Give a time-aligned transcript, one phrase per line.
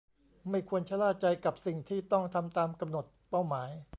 [0.49, 3.69] ไม่ควรชะล่าใจกับสิ่งที่ต้องทำตามกำหนดเป้าหมาย